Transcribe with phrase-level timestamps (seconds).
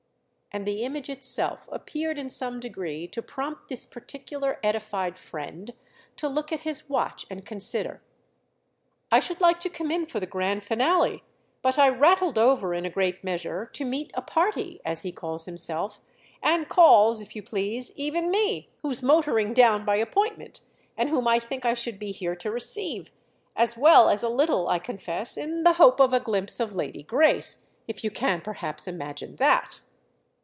[0.53, 5.71] And the image itself appeared in some degree to prompt this particular edified friend
[6.17, 8.01] to look at his watch and consider.
[9.13, 11.23] "I should like to come in for the grand finale,
[11.61, 15.45] but I rattled over in a great measure to meet a party, as he calls
[15.45, 20.59] himself—and calls, if you please, even me!—who's motoring down by appointment
[20.97, 23.09] and whom I think I should be here to receive;
[23.55, 27.03] as well as a little, I confess, in the hope of a glimpse of Lady
[27.03, 29.79] Grace: if you can perhaps imagine that!"